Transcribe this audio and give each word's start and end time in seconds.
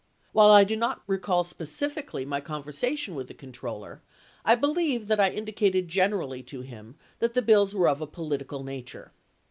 While 0.31 0.49
I 0.49 0.63
do 0.63 0.75
not 0.75 1.03
recall 1.05 1.43
specifically 1.43 2.25
my 2.25 2.41
conversation 2.41 3.13
with 3.13 3.27
the 3.27 3.35
controller, 3.35 4.01
I 4.43 4.55
believe 4.55 5.05
that 5.09 5.19
I 5.19 5.29
indicated 5.29 5.89
generally 5.89 6.41
to 6.41 6.61
him 6.61 6.95
that 7.19 7.35
the 7.35 7.41
bills 7.43 7.75
were 7.75 7.87
of 7.87 8.01
a 8.01 8.07
political 8.07 8.63
nature. 8.63 9.11